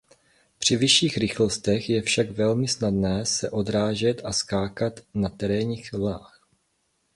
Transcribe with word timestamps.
Při 0.57 0.75
vyšších 0.75 1.17
rychlostech 1.17 1.89
je 1.89 2.01
však 2.01 2.29
velmi 2.31 2.67
snadné 2.67 3.25
se 3.25 3.49
odrážet 3.49 4.21
a 4.25 4.31
skákat 4.33 4.99
na 5.13 5.29
terénních 5.29 5.91
vlnách. 5.93 6.47